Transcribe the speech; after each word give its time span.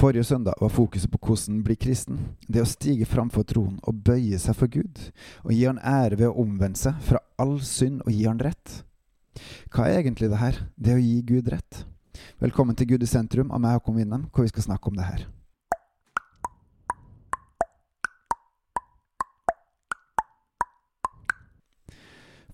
Forrige 0.00 0.24
søndag 0.24 0.54
var 0.60 0.68
fokuset 0.68 1.10
på 1.12 1.18
hvordan 1.20 1.58
bli 1.60 1.74
kristen. 1.76 2.20
Det 2.48 2.62
å 2.62 2.68
stige 2.68 3.04
framfor 3.04 3.44
troen 3.44 3.74
og 3.84 3.98
bøye 4.06 4.38
seg 4.40 4.56
for 4.56 4.72
Gud, 4.72 4.96
og 5.44 5.50
gi 5.52 5.66
Han 5.66 5.76
ære 5.76 6.16
ved 6.16 6.30
å 6.30 6.40
omvende 6.40 6.80
seg 6.80 7.02
fra 7.04 7.18
all 7.36 7.58
synd 7.60 8.00
og 8.06 8.08
gi 8.08 8.22
Han 8.24 8.40
rett. 8.40 8.78
Hva 9.68 9.90
er 9.90 9.98
egentlig 9.98 10.30
det 10.32 10.38
her, 10.40 10.62
det 10.80 10.94
å 10.96 11.02
gi 11.02 11.18
Gud 11.28 11.50
rett? 11.52 11.82
Velkommen 12.40 12.78
til 12.80 12.88
Gud 12.94 13.04
i 13.04 13.10
sentrum 13.10 13.52
av 13.52 13.60
meg, 13.60 13.76
Håkon 13.76 13.98
Winnem, 14.00 14.24
hvor 14.32 14.48
vi 14.48 14.54
skal 14.54 14.70
snakke 14.70 14.88
om 14.88 14.96
det 14.96 15.04
her. 15.04 15.26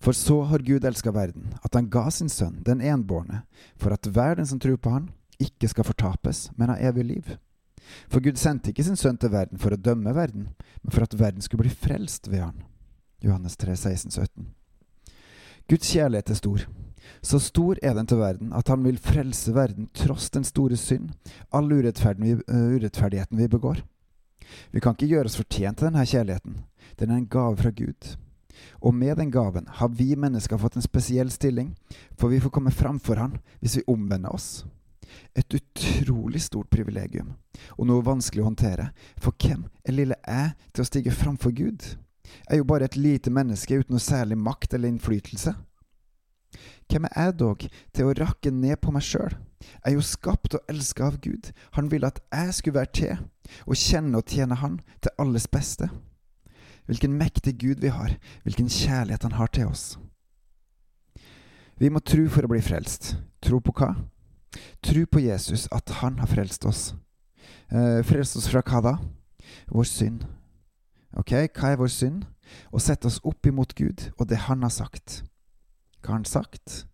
For 0.03 0.11
så 0.11 0.41
har 0.51 0.67
Gud 0.67 0.83
elska 0.83 1.15
verden, 1.15 1.53
at 1.63 1.79
han 1.79 1.87
ga 1.87 2.09
sin 2.11 2.27
sønn, 2.27 2.59
den 2.67 2.83
enbårne, 2.83 3.45
for 3.79 3.95
at 3.95 4.03
hver 4.03 4.35
den 4.35 4.51
som 4.51 4.59
tror 4.59 4.75
på 4.83 4.91
han, 4.91 5.07
ikke 5.39 5.69
skal 5.71 5.87
fortapes, 5.87 6.47
men 6.57 6.71
ha 6.73 6.77
evig 6.89 7.05
liv. 7.05 7.35
For 8.11 8.23
Gud 8.23 8.39
sendte 8.41 8.73
ikke 8.73 8.83
sin 8.83 8.99
sønn 8.99 9.19
til 9.21 9.31
verden 9.31 9.61
for 9.61 9.73
å 9.73 9.79
dømme 9.79 10.13
verden, 10.15 10.49
men 10.83 10.93
for 10.93 11.05
at 11.05 11.15
verden 11.19 11.43
skulle 11.45 11.67
bli 11.67 11.73
frelst 11.73 12.27
ved 12.31 12.43
han. 12.43 12.63
Johannes 13.23 13.57
3, 13.57 13.75
16, 13.75 14.11
17. 14.11 14.49
Guds 15.67 15.89
kjærlighet 15.93 16.29
er 16.31 16.39
stor. 16.39 16.65
Så 17.23 17.39
stor 17.39 17.79
er 17.81 17.95
den 17.95 18.07
til 18.07 18.19
verden 18.19 18.51
at 18.55 18.67
han 18.71 18.83
vil 18.83 18.99
frelse 18.99 19.53
verden 19.55 19.87
tross 19.95 20.29
den 20.33 20.43
store 20.47 20.77
synd, 20.79 21.13
all 21.55 21.71
urettferdigheten 21.71 23.39
vi 23.39 23.47
begår. 23.47 23.81
Vi 24.71 24.79
kan 24.83 24.95
ikke 24.95 25.09
gjøre 25.11 25.31
oss 25.31 25.39
fortjent 25.39 25.79
til 25.79 25.89
denne 25.89 26.05
kjærligheten. 26.07 26.61
Den 26.99 27.11
er 27.11 27.21
en 27.21 27.29
gave 27.31 27.57
fra 27.59 27.71
Gud. 27.71 28.15
Og 28.81 28.93
med 28.95 29.17
den 29.19 29.31
gaven 29.31 29.67
har 29.79 29.89
vi 29.93 30.15
mennesker 30.15 30.59
fått 30.59 30.77
en 30.79 30.85
spesiell 30.85 31.31
stilling, 31.31 31.75
for 32.17 32.31
vi 32.31 32.39
får 32.41 32.53
komme 32.53 32.71
framfor 32.73 33.19
Han 33.19 33.37
hvis 33.59 33.77
vi 33.79 33.87
omvender 33.87 34.33
oss. 34.33 34.65
Et 35.37 35.57
utrolig 35.59 36.41
stort 36.41 36.69
privilegium, 36.73 37.35
og 37.77 37.87
noe 37.89 38.05
vanskelig 38.05 38.43
å 38.43 38.49
håndtere, 38.49 38.89
for 39.21 39.35
hvem 39.39 39.65
er 39.85 39.95
lille 39.95 40.19
jeg 40.23 40.53
til 40.71 40.83
å 40.83 40.89
stige 40.89 41.15
framfor 41.15 41.55
Gud? 41.57 41.93
Jeg 42.27 42.57
er 42.57 42.61
jo 42.61 42.67
bare 42.67 42.87
et 42.87 42.99
lite 42.99 43.31
menneske 43.31 43.79
uten 43.79 43.95
noe 43.95 44.03
særlig 44.03 44.37
makt 44.39 44.75
eller 44.75 44.91
innflytelse. 44.91 45.55
Hvem 46.87 47.07
er 47.09 47.27
jeg 47.27 47.37
dog 47.39 47.63
til 47.95 48.07
å 48.07 48.15
rakke 48.15 48.51
ned 48.51 48.79
på 48.83 48.93
meg 48.95 49.05
sjøl? 49.05 49.35
Jeg 49.59 49.91
er 49.91 49.95
jo 49.97 50.05
skapt 50.05 50.55
og 50.55 50.71
elska 50.71 51.07
av 51.07 51.17
Gud. 51.23 51.51
Han 51.75 51.89
ville 51.91 52.07
at 52.07 52.21
jeg 52.31 52.53
skulle 52.53 52.79
være 52.79 52.93
til, 52.93 53.23
og 53.65 53.79
kjenne 53.79 54.19
og 54.19 54.27
tjene 54.29 54.55
Han 54.55 54.79
til 55.01 55.11
alles 55.19 55.47
beste. 55.47 55.89
Hvilken 56.87 57.17
mektig 57.19 57.57
Gud 57.59 57.81
vi 57.83 57.91
har, 57.91 58.15
hvilken 58.43 58.69
kjærlighet 58.69 59.23
Han 59.23 59.39
har 59.39 59.47
til 59.47 59.67
oss. 59.67 59.97
Vi 61.77 61.89
må 61.89 61.99
tro 61.99 62.23
for 62.31 62.45
å 62.45 62.51
bli 62.51 62.61
frelst. 62.63 63.15
Tro 63.43 63.59
på 63.61 63.73
hva? 63.75 63.91
Tro 64.83 65.05
på 65.05 65.21
Jesus, 65.23 65.67
at 65.71 65.89
Han 66.01 66.19
har 66.19 66.27
frelst 66.31 66.65
oss. 66.65 66.93
Eh, 67.69 68.01
frelst 68.07 68.37
oss 68.37 68.47
fra 68.51 68.63
hva 68.65 68.81
da? 68.83 68.95
Vår 69.71 69.87
synd. 69.87 70.25
Ok, 71.17 71.33
hva 71.33 71.71
er 71.71 71.79
vår 71.79 71.91
synd? 71.91 72.25
Å 72.71 72.79
sette 72.79 73.09
oss 73.09 73.19
opp 73.27 73.47
imot 73.47 73.75
Gud 73.75 74.09
og 74.17 74.27
det 74.29 74.45
Han 74.47 74.63
har 74.63 74.73
sagt. 74.73 75.23
Hva 76.01 76.13
har 76.13 76.21
Han 76.21 76.29
sagt? 76.29 76.85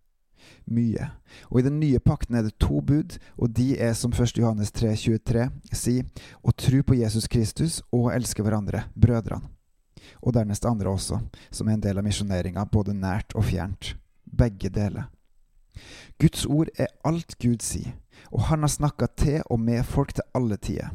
Mye. 0.64 1.10
Og 1.50 1.60
i 1.60 1.66
den 1.66 1.78
nye 1.80 2.00
pakten 2.00 2.36
er 2.36 2.46
det 2.46 2.58
to 2.60 2.80
bud, 2.80 3.18
og 3.36 3.52
de 3.52 3.74
er 3.76 3.92
som 3.96 4.12
1. 4.12 4.38
Johannes 4.40 4.72
3, 4.72 4.94
23 4.96 5.48
sier, 5.76 6.08
å 6.40 6.52
tro 6.56 6.80
på 6.82 6.96
Jesus 6.96 7.28
Kristus 7.28 7.82
og 7.92 8.12
elske 8.14 8.44
hverandre, 8.44 8.86
brødrene 8.96 9.54
og 10.24 10.34
dernest 10.36 10.64
andre 10.68 10.92
også, 10.92 11.18
som 11.52 11.68
er 11.68 11.76
en 11.76 11.84
del 11.84 12.00
av 12.00 12.06
misjoneringa, 12.06 12.64
både 12.68 12.96
nært 12.96 13.34
og 13.36 13.46
fjernt. 13.48 13.94
Begge 14.24 14.70
deler. 14.72 15.08
Guds 16.20 16.46
ord 16.46 16.68
er 16.78 16.92
alt 17.04 17.38
Gud 17.42 17.62
sier, 17.62 17.96
og 18.32 18.48
han 18.50 18.60
har 18.60 18.72
snakka 18.72 19.06
til 19.16 19.42
og 19.50 19.60
med 19.60 19.82
folk 19.84 20.14
til 20.14 20.24
alle 20.34 20.56
tider. 20.56 20.92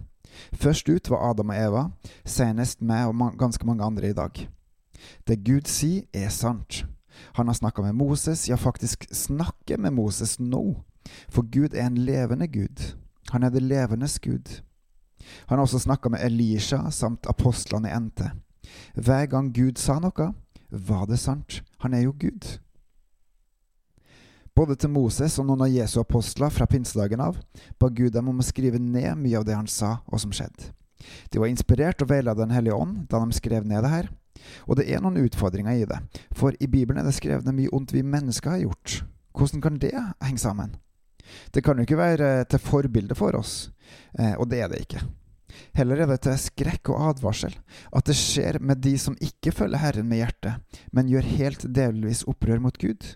Først 0.53 0.89
ut 0.89 1.09
var 1.09 1.29
Adam 1.29 1.49
og 1.49 1.57
Eva, 1.57 1.83
senest 2.25 2.81
meg 2.81 3.09
og 3.09 3.37
ganske 3.39 3.65
mange 3.65 3.83
andre 3.83 4.09
i 4.09 4.13
dag. 4.13 4.47
Det 5.27 5.43
Gud 5.45 5.67
sier, 5.67 6.05
er 6.13 6.29
sant. 6.29 6.85
Han 7.35 7.47
har 7.47 7.53
snakka 7.53 7.81
med 7.81 7.93
Moses, 7.93 8.49
ja, 8.49 8.55
faktisk 8.55 9.07
snakker 9.11 9.77
med 9.77 9.91
Moses 9.91 10.39
nå, 10.39 10.83
for 11.29 11.43
Gud 11.51 11.73
er 11.73 11.87
en 11.87 11.97
levende 11.97 12.47
Gud. 12.47 12.95
Han 13.31 13.43
er 13.43 13.49
det 13.49 13.63
levendes 13.63 14.19
Gud. 14.19 14.61
Han 15.47 15.57
har 15.57 15.65
også 15.65 15.79
snakka 15.79 16.09
med 16.09 16.19
Elisha 16.23 16.89
samt 16.89 17.27
apostlene 17.29 17.89
i 17.89 17.99
NT. 17.99 18.21
Hver 18.95 19.25
gang 19.25 19.53
Gud 19.53 19.77
sa 19.77 19.99
noe, 19.99 20.33
var 20.69 21.05
det 21.05 21.19
sant. 21.19 21.63
Han 21.79 21.93
er 21.93 22.05
jo 22.05 22.15
Gud. 22.19 22.59
Både 24.59 24.75
til 24.75 24.91
Moses 24.91 25.37
og 25.39 25.45
noen 25.47 25.61
av 25.63 25.71
Jesu 25.71 26.01
apostler 26.01 26.51
fra 26.51 26.65
pinsedagen 26.67 27.21
av 27.23 27.37
ba 27.79 27.87
Gud 27.95 28.11
dem 28.11 28.27
om 28.27 28.41
å 28.41 28.43
skrive 28.43 28.79
ned 28.81 29.13
mye 29.15 29.37
av 29.39 29.45
det 29.47 29.55
han 29.55 29.69
sa, 29.71 30.01
og 30.11 30.19
som 30.19 30.33
skjedde. 30.35 30.73
De 31.31 31.39
var 31.39 31.47
inspirert 31.47 32.03
og 32.03 32.09
veiledet 32.09 32.41
Den 32.41 32.51
hellige 32.51 32.75
ånd 32.75 33.05
da 33.07 33.21
de 33.23 33.37
skrev 33.37 33.63
ned 33.63 33.85
det 33.85 33.91
her. 33.93 34.09
Og 34.67 34.75
det 34.75 34.89
er 34.91 34.99
noen 34.99 35.21
utfordringer 35.21 35.79
i 35.79 35.85
det, 35.87 35.99
for 36.35 36.51
i 36.59 36.67
Bibelen 36.67 36.99
er 36.99 37.07
det 37.07 37.15
skrevet 37.15 37.47
mye 37.55 37.71
ondt 37.71 37.93
vi 37.95 38.03
mennesker 38.03 38.51
har 38.51 38.65
gjort. 38.65 38.97
Hvordan 39.31 39.63
kan 39.63 39.79
det 39.79 39.93
henge 39.95 40.43
sammen? 40.43 40.75
Det 41.55 41.63
kan 41.63 41.79
jo 41.79 41.87
ikke 41.87 42.01
være 42.01 42.29
til 42.51 42.63
forbilde 42.63 43.15
for 43.15 43.39
oss, 43.39 43.69
eh, 44.17 44.35
og 44.35 44.49
det 44.51 44.59
er 44.65 44.73
det 44.73 44.81
ikke. 44.83 45.05
Heller 45.79 46.03
er 46.03 46.11
det 46.11 46.19
til 46.25 46.35
skrekk 46.35 46.91
og 46.91 47.13
advarsel 47.13 47.55
at 47.95 48.11
det 48.11 48.17
skjer 48.19 48.59
med 48.59 48.83
de 48.83 48.97
som 48.99 49.15
ikke 49.23 49.55
følger 49.55 49.79
Herren 49.79 50.11
med 50.11 50.19
hjertet, 50.19 50.83
men 50.91 51.07
gjør 51.07 51.31
helt 51.39 51.67
delvis 51.79 52.27
opprør 52.27 52.59
mot 52.67 52.75
Gud. 52.75 53.15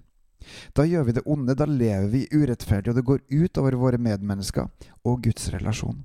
Da 0.75 0.85
gjør 0.87 1.07
vi 1.07 1.17
det 1.17 1.25
onde, 1.29 1.55
da 1.55 1.67
lever 1.69 2.07
vi 2.11 2.27
urettferdig, 2.31 2.91
og 2.91 2.97
det 2.99 3.07
går 3.07 3.21
ut 3.31 3.61
over 3.61 3.79
våre 3.79 4.01
medmennesker 4.01 4.69
og 5.03 5.21
Guds 5.25 5.49
relasjon. 5.53 6.03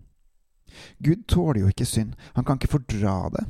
Gud 1.02 1.24
tåler 1.30 1.62
jo 1.62 1.72
ikke 1.72 1.88
synd, 1.88 2.14
han 2.36 2.46
kan 2.46 2.58
ikke 2.58 2.74
fordra 2.76 3.16
det. 3.34 3.46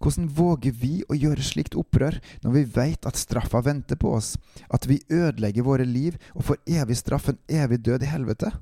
Hvordan 0.00 0.30
våger 0.34 0.74
vi 0.74 0.92
å 1.06 1.16
gjøre 1.16 1.44
slikt 1.44 1.76
opprør 1.78 2.18
når 2.42 2.54
vi 2.54 2.64
veit 2.78 3.06
at 3.06 3.20
straffa 3.20 3.60
venter 3.64 3.98
på 4.00 4.14
oss, 4.16 4.34
at 4.72 4.88
vi 4.88 5.00
ødelegger 5.12 5.66
våre 5.66 5.86
liv 5.86 6.16
og 6.34 6.46
får 6.48 6.62
evig 6.80 6.98
straff, 6.98 7.28
en 7.28 7.40
evig 7.48 7.82
død 7.86 8.06
i 8.06 8.10
helvete? 8.10 8.52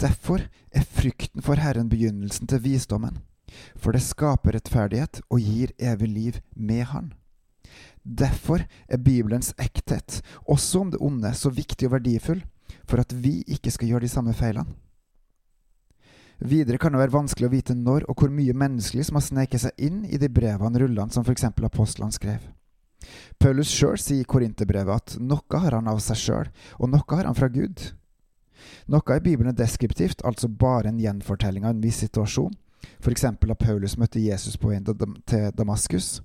Derfor 0.00 0.46
er 0.72 0.86
frykten 0.86 1.44
for 1.44 1.60
Herren 1.60 1.90
begynnelsen 1.92 2.48
til 2.48 2.62
visdommen, 2.64 3.20
for 3.76 3.92
det 3.92 4.04
skaper 4.04 4.56
rettferdighet 4.56 5.22
og 5.28 5.44
gir 5.44 5.74
evig 5.78 6.08
liv 6.08 6.40
med 6.56 6.86
Han. 6.92 7.12
Derfor 8.04 8.64
er 8.88 9.02
Bibelens 9.02 9.52
ekthet, 9.60 10.22
også 10.48 10.80
om 10.80 10.92
det 10.92 11.00
onde, 11.04 11.32
så 11.34 11.50
viktig 11.52 11.88
og 11.88 11.98
verdifull, 11.98 12.40
for 12.88 13.02
at 13.02 13.12
vi 13.12 13.40
ikke 13.46 13.70
skal 13.70 13.92
gjøre 13.92 14.06
de 14.06 14.12
samme 14.12 14.34
feilene. 14.34 14.72
Videre 16.40 16.78
kan 16.80 16.94
det 16.94 17.02
være 17.02 17.12
vanskelig 17.12 17.50
å 17.50 17.52
vite 17.52 17.74
når 17.76 18.06
og 18.08 18.22
hvor 18.22 18.30
mye 18.32 18.56
menneskelig 18.56 19.10
som 19.10 19.18
har 19.18 19.26
sneket 19.26 19.60
seg 19.60 19.82
inn 19.84 20.06
i 20.08 20.16
de 20.16 20.30
brevene 20.32 20.80
rullene 20.80 21.12
som 21.12 21.26
f.eks. 21.26 21.44
apostlene 21.52 22.16
skrev. 22.16 22.46
Paulus 23.40 23.68
sjøl 23.72 23.98
sier 24.00 24.24
i 24.24 24.28
Korinterbrevet 24.28 24.96
at 24.96 25.18
noe 25.20 25.60
har 25.60 25.76
han 25.76 25.88
av 25.88 26.00
seg 26.04 26.16
sjøl, 26.20 26.48
og 26.80 26.92
noe 26.92 27.04
har 27.12 27.28
han 27.28 27.36
fra 27.36 27.50
Gud. 27.52 27.90
Noe 28.88 29.16
i 29.16 29.24
Bibelen 29.24 29.52
er 29.52 29.58
deskriptivt, 29.60 30.24
altså 30.24 30.48
bare 30.48 30.88
en 30.88 31.00
gjenfortelling 31.00 31.68
av 31.68 31.74
en 31.74 31.84
viss 31.84 32.00
situasjon, 32.06 32.56
f.eks. 33.04 33.28
da 33.44 33.56
Paulus 33.60 33.98
møtte 34.00 34.24
Jesus 34.24 34.56
på 34.56 34.72
veien 34.72 34.84
til 34.88 35.46
Damaskus, 35.56 36.20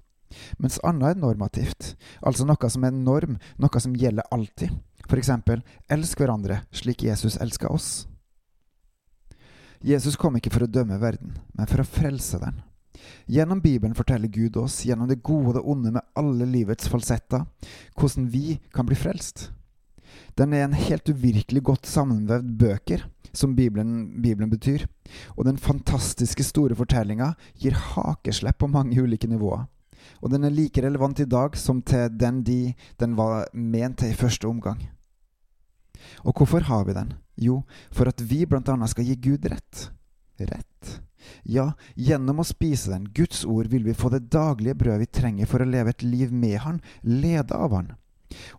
mens 0.57 0.79
annet 0.83 1.15
er 1.15 1.21
normativt, 1.21 1.93
altså 2.21 2.47
noe 2.47 2.69
som 2.71 2.83
er 2.87 2.95
norm, 2.95 3.37
noe 3.57 3.81
som 3.81 3.95
gjelder 3.95 4.27
alltid, 4.31 4.73
For 5.05 5.21
eksempel, 5.21 5.61
elsk 5.87 6.19
hverandre 6.19 6.63
slik 6.73 7.03
Jesus 7.05 7.37
elska 7.37 7.69
oss. 7.69 8.07
Jesus 9.85 10.15
kom 10.17 10.39
ikke 10.39 10.49
for 10.49 10.65
å 10.65 10.71
dømme 10.71 10.97
verden, 10.97 11.35
men 11.53 11.69
for 11.69 11.83
å 11.83 11.85
frelse 11.85 12.39
den. 12.41 12.63
Gjennom 13.29 13.61
Bibelen 13.61 13.93
forteller 13.93 14.31
Gud 14.33 14.57
oss, 14.57 14.79
gjennom 14.85 15.09
det 15.09 15.21
gode 15.21 15.51
og 15.51 15.57
det 15.59 15.63
onde 15.75 15.91
med 15.93 16.07
alle 16.17 16.47
livets 16.49 16.89
falsetter, 16.89 17.45
hvordan 17.93 18.31
vi 18.33 18.57
kan 18.73 18.87
bli 18.89 18.97
frelst. 18.97 19.51
Den 20.33 20.53
er 20.53 20.65
en 20.65 20.73
helt 20.73 21.09
uvirkelig 21.09 21.63
godt 21.69 21.85
sammenvevd 21.89 22.49
bøker, 22.59 23.05
som 23.35 23.55
Bibelen, 23.55 24.21
Bibelen 24.23 24.49
betyr, 24.49 24.87
og 25.35 25.45
den 25.45 25.59
fantastiske 25.61 26.43
store 26.43 26.75
fortellinga 26.75 27.33
gir 27.59 27.75
hakeslepp 27.93 28.61
på 28.63 28.71
mange 28.71 28.97
ulike 29.01 29.27
nivåer. 29.29 29.65
Og 30.21 30.31
den 30.33 30.45
er 30.47 30.53
like 30.53 30.81
relevant 30.83 31.19
i 31.19 31.29
dag 31.29 31.57
som 31.59 31.81
til 31.81 32.09
den 32.11 32.43
de 32.43 32.59
den 32.99 33.15
var 33.17 33.49
ment 33.53 33.99
til 33.99 34.13
i 34.13 34.17
første 34.17 34.47
omgang. 34.47 34.81
Og 36.23 36.33
hvorfor 36.37 36.65
har 36.69 36.85
vi 36.85 36.93
den? 36.93 37.13
Jo, 37.37 37.63
for 37.91 38.07
at 38.09 38.21
vi 38.21 38.45
annet 38.45 38.89
skal 38.89 39.05
gi 39.05 39.15
Gud 39.15 39.45
rett. 39.45 39.89
Rett? 40.39 41.01
Ja, 41.43 41.73
gjennom 41.95 42.39
å 42.39 42.45
spise 42.45 42.91
den, 42.91 43.07
Guds 43.13 43.45
ord, 43.45 43.67
vil 43.67 43.83
vi 43.83 43.93
få 43.97 44.09
det 44.13 44.29
daglige 44.29 44.75
brød 44.75 44.99
vi 44.99 45.05
trenger 45.05 45.49
for 45.49 45.61
å 45.61 45.69
leve 45.69 45.89
et 45.89 46.03
liv 46.03 46.31
med 46.31 46.59
Han, 46.59 46.81
lede 47.01 47.55
av 47.55 47.73
Han. 47.73 47.93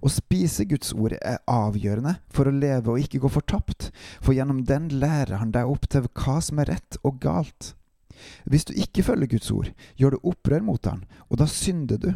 Å 0.01 0.11
spise 0.11 0.67
Guds 0.69 0.93
ord 0.95 1.17
er 1.19 1.43
avgjørende 1.51 2.17
for 2.33 2.49
å 2.49 2.55
leve 2.55 2.93
og 2.93 3.03
ikke 3.03 3.21
gå 3.23 3.31
fortapt, 3.33 3.91
for 4.23 4.37
gjennom 4.37 4.63
den 4.67 4.89
lærer 5.03 5.39
han 5.41 5.53
deg 5.55 5.69
opp 5.71 5.89
til 5.91 6.07
hva 6.07 6.39
som 6.45 6.63
er 6.63 6.71
rett 6.77 6.99
og 7.03 7.19
galt. 7.23 7.75
Hvis 8.45 8.67
du 8.69 8.73
ikke 8.77 9.05
følger 9.07 9.31
Guds 9.35 9.51
ord, 9.51 9.71
gjør 9.97 10.17
du 10.17 10.31
opprør 10.33 10.65
mot 10.65 10.87
han, 10.87 11.05
og 11.31 11.41
da 11.41 11.49
synder 11.51 12.01
du. 12.01 12.13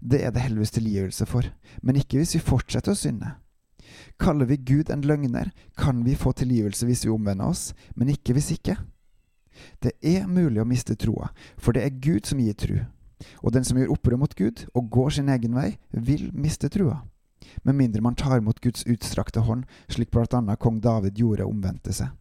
Det 0.00 0.22
er 0.24 0.32
det 0.34 0.42
helvetes 0.44 0.74
tilgivelse 0.76 1.26
for, 1.26 1.46
men 1.82 1.96
ikke 1.96 2.20
hvis 2.20 2.34
vi 2.36 2.44
fortsetter 2.44 2.92
å 2.92 2.98
synde. 2.98 3.34
Kaller 4.20 4.46
vi 4.46 4.60
Gud 4.60 4.90
en 4.92 5.04
løgner, 5.06 5.50
kan 5.78 6.04
vi 6.04 6.14
få 6.18 6.32
tilgivelse 6.36 6.86
hvis 6.86 7.04
vi 7.06 7.12
omvender 7.12 7.48
oss, 7.48 7.70
men 7.96 8.12
ikke 8.12 8.36
hvis 8.36 8.52
ikke. 8.56 8.76
Det 9.82 9.92
er 10.00 10.28
mulig 10.28 10.60
å 10.62 10.68
miste 10.68 10.96
troa, 10.96 11.30
for 11.58 11.76
det 11.76 11.84
er 11.84 12.00
Gud 12.02 12.28
som 12.28 12.40
gir 12.40 12.56
tru. 12.56 12.76
Og 13.44 13.52
den 13.52 13.66
som 13.66 13.76
gjør 13.76 13.92
opprør 13.94 14.20
mot 14.20 14.34
Gud 14.36 14.64
og 14.74 14.90
går 14.92 15.16
sin 15.16 15.32
egen 15.32 15.56
vei, 15.56 15.74
vil 15.92 16.30
miste 16.32 16.70
trua. 16.72 17.02
Med 17.64 17.76
mindre 17.76 18.02
man 18.04 18.16
tar 18.16 18.38
imot 18.38 18.60
Guds 18.64 18.86
utstrakte 18.88 19.42
hånd, 19.44 19.66
slik 19.88 20.12
blant 20.12 20.34
annet 20.36 20.60
kong 20.60 20.80
David 20.80 21.18
gjorde 21.20 21.44
og 21.44 21.56
omvendte 21.56 21.92
seg. 21.96 22.12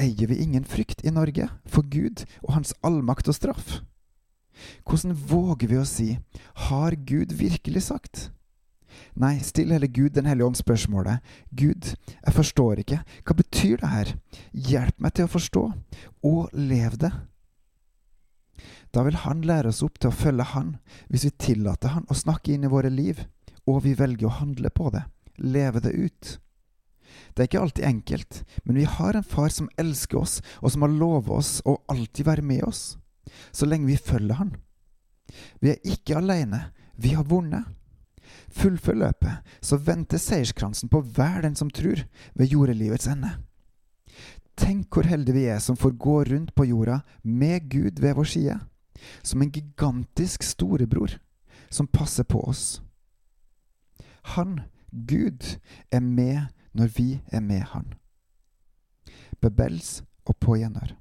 Eier 0.00 0.28
vi 0.30 0.40
ingen 0.40 0.64
frykt 0.64 1.04
i 1.04 1.12
Norge 1.12 1.48
for 1.68 1.84
Gud 1.84 2.24
og 2.42 2.54
hans 2.56 2.72
allmakt 2.82 3.28
og 3.28 3.36
straff? 3.36 3.80
Hvordan 4.86 5.16
våger 5.16 5.68
vi 5.68 5.80
å 5.80 5.88
si 5.88 6.08
Har 6.68 6.96
Gud 7.08 7.34
virkelig 7.36 7.88
sagt? 7.88 8.30
Nei, 9.16 9.38
still 9.44 9.72
heller 9.72 9.88
Gud 9.88 10.14
Den 10.16 10.28
hellige 10.28 10.46
ånd 10.46 10.56
spørsmålet. 10.60 11.20
Gud, 11.50 11.92
jeg 12.08 12.36
forstår 12.36 12.82
ikke. 12.84 13.02
Hva 13.24 13.36
betyr 13.36 13.82
det 13.82 13.92
her? 13.92 14.14
Hjelp 14.52 15.00
meg 15.00 15.16
til 15.16 15.28
å 15.28 15.32
forstå, 15.32 15.64
og 16.28 16.56
lev 16.56 16.96
det. 17.00 17.12
Da 18.92 19.04
vil 19.04 19.16
Han 19.24 19.44
lære 19.48 19.72
oss 19.72 19.82
opp 19.84 19.98
til 19.98 20.12
å 20.12 20.16
følge 20.16 20.48
Han, 20.52 20.76
hvis 21.08 21.26
vi 21.28 21.36
tillater 21.40 21.96
Han 21.96 22.08
å 22.08 22.16
snakke 22.16 22.54
inn 22.54 22.64
i 22.68 22.72
våre 22.72 22.92
liv, 22.92 23.24
og 23.66 23.82
vi 23.84 23.94
velger 23.96 24.28
å 24.28 24.38
handle 24.40 24.72
på 24.74 24.90
det, 24.92 25.04
leve 25.38 25.80
det 25.80 25.92
ut. 25.92 26.38
Det 27.32 27.42
er 27.42 27.48
ikke 27.50 27.62
alltid 27.62 27.84
enkelt, 27.84 28.42
men 28.64 28.76
vi 28.80 28.88
har 28.88 29.16
en 29.16 29.26
far 29.26 29.52
som 29.52 29.70
elsker 29.80 30.20
oss, 30.20 30.40
og 30.60 30.72
som 30.72 30.84
har 30.86 30.94
lovet 30.94 31.32
oss 31.38 31.52
å 31.64 31.78
alltid 31.92 32.26
være 32.28 32.46
med 32.46 32.64
oss, 32.68 32.82
så 33.52 33.68
lenge 33.68 33.90
vi 33.90 33.96
følger 33.96 34.40
Han. 34.40 34.56
Vi 35.60 35.72
er 35.72 35.80
ikke 35.88 36.18
alene, 36.18 36.72
vi 36.96 37.14
har 37.16 37.24
vunnet. 37.24 37.64
Fullfør 38.52 38.98
løpet, 39.00 39.54
så 39.64 39.78
venter 39.80 40.20
seierskransen 40.20 40.90
på 40.92 41.00
hver 41.16 41.40
den 41.46 41.56
som 41.56 41.70
tror, 41.72 42.04
ved 42.34 42.52
jordelivets 42.52 43.08
ende. 43.08 43.32
Tenk 44.60 44.92
hvor 44.92 45.08
heldige 45.08 45.38
vi 45.38 45.46
er 45.48 45.60
som 45.64 45.78
får 45.80 45.96
gå 45.96 46.18
rundt 46.28 46.54
på 46.54 46.66
jorda 46.68 47.00
med 47.24 47.70
Gud 47.72 48.00
ved 48.00 48.14
vår 48.18 48.28
side, 48.28 48.58
som 49.24 49.42
en 49.42 49.52
gigantisk 49.52 50.44
storebror 50.44 51.16
som 51.72 51.88
passer 51.88 52.28
på 52.28 52.42
oss. 52.44 52.82
Han, 54.36 54.60
Gud, 54.92 55.56
er 55.90 56.00
med 56.00 56.52
når 56.72 56.92
vi 56.96 57.20
er 57.32 57.40
med 57.40 57.60
Han. 57.72 57.92
Bebels 59.40 60.04
og 60.24 60.36
på 60.36 60.56
gjenhør. 60.56 60.96